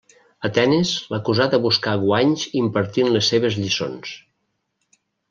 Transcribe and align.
Atenes 0.47 0.93
l'acusà 1.15 1.45
de 1.51 1.59
buscar 1.65 1.93
guanys 2.05 2.45
impartint 2.63 3.13
les 3.17 3.29
seves 3.35 3.59
lliçons. 3.63 4.15